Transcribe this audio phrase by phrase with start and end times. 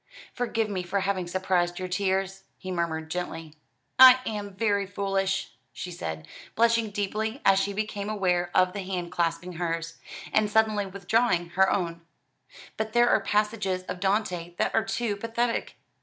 [0.33, 3.53] "Forgive me for having surprised your tears," he murmured gently.
[3.99, 9.11] "I am very foolish," she said, blushing deeply as she became aware of the hand
[9.11, 9.99] clasping hers,
[10.33, 12.01] and suddenly withdrawing her own;
[12.77, 15.75] "but there are passages of Dante that are too pathetic."